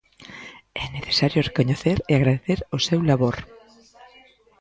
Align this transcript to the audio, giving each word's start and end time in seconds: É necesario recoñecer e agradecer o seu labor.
É 0.83 0.85
necesario 0.97 1.45
recoñecer 1.49 1.97
e 2.11 2.13
agradecer 2.13 2.59
o 2.75 2.77
seu 2.87 2.99
labor. 3.09 3.35